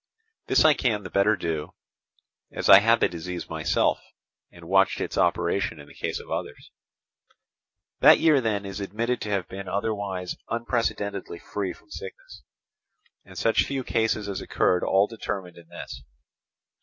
This 0.47 0.65
I 0.65 0.73
can 0.73 1.03
the 1.03 1.11
better 1.11 1.35
do, 1.35 1.75
as 2.51 2.69
I 2.69 2.79
had 2.79 2.99
the 3.01 3.07
disease 3.07 3.47
myself, 3.47 3.99
and 4.51 4.67
watched 4.67 4.99
its 4.99 5.15
operation 5.15 5.79
in 5.79 5.85
the 5.87 5.93
case 5.93 6.19
of 6.19 6.31
others. 6.31 6.71
That 7.99 8.19
year 8.19 8.41
then 8.41 8.65
is 8.65 8.79
admitted 8.79 9.21
to 9.21 9.29
have 9.29 9.47
been 9.47 9.67
otherwise 9.67 10.37
unprecedentedly 10.49 11.37
free 11.37 11.71
from 11.71 11.91
sickness; 11.91 12.41
and 13.25 13.37
such 13.37 13.65
few 13.67 13.83
cases 13.83 14.27
as 14.27 14.41
occurred 14.41 14.83
all 14.83 15.05
determined 15.05 15.57
in 15.57 15.69
this. 15.69 16.01